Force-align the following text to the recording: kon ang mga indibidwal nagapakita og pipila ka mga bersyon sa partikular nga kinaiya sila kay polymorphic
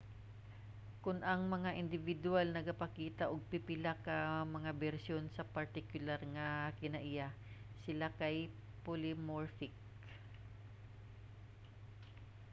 kon 1.03 1.19
ang 1.31 1.41
mga 1.55 1.69
indibidwal 1.81 2.47
nagapakita 2.51 3.23
og 3.31 3.47
pipila 3.51 3.93
ka 4.05 4.17
mga 4.55 4.71
bersyon 4.83 5.23
sa 5.35 5.47
partikular 5.55 6.19
nga 6.35 6.47
kinaiya 6.79 7.27
sila 7.83 8.07
kay 8.19 8.35
polymorphic 8.85 9.73